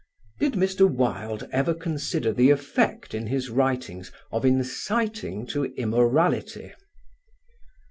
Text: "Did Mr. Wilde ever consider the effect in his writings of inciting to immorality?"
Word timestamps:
"Did 0.39 0.53
Mr. 0.53 0.89
Wilde 0.89 1.47
ever 1.51 1.75
consider 1.75 2.33
the 2.33 2.49
effect 2.49 3.13
in 3.13 3.27
his 3.27 3.51
writings 3.51 4.11
of 4.31 4.43
inciting 4.45 5.45
to 5.53 5.65
immorality?" 5.75 6.73